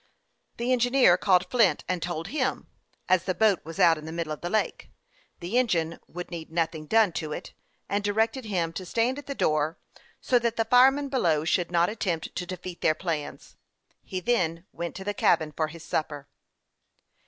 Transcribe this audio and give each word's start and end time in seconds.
The 0.57 0.71
engineer 0.73 1.15
called 1.15 1.45
Flint, 1.51 1.83
and 1.87 2.01
told 2.01 2.29
him, 2.29 2.65
as 3.07 3.25
the 3.25 3.35
boat 3.35 3.63
was 3.63 3.79
out 3.79 3.99
in 3.99 4.05
the 4.05 4.11
middle 4.11 4.33
of 4.33 4.41
the 4.41 4.49
lake, 4.49 4.89
the 5.41 5.59
engine 5.59 5.99
would 6.07 6.31
need 6.31 6.49
noth 6.51 6.73
ing 6.73 6.87
done 6.87 7.11
to 7.11 7.31
it, 7.31 7.53
and 7.87 8.03
directed 8.03 8.45
him 8.45 8.73
to 8.73 8.83
stand 8.83 9.19
at 9.19 9.27
the 9.27 9.35
door, 9.35 9.77
so 10.19 10.39
that 10.39 10.55
the 10.55 10.65
fireman 10.65 11.09
below 11.09 11.45
should 11.45 11.69
not 11.69 11.87
attempt 11.87 12.35
to 12.35 12.47
defeat 12.47 12.81
their 12.81 12.95
plans. 12.95 13.57
He 14.01 14.19
then 14.19 14.65
went 14.71 14.95
to 14.95 15.03
the 15.03 15.13
cabin 15.13 15.51
for 15.51 15.67
his 15.67 15.83
supper. 15.83 16.27